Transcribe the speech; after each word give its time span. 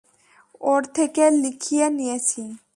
ওর 0.61 0.81
থেকে 0.95 1.23
লিখিয়ে 1.43 1.87
নিয়েছি। 1.97 2.41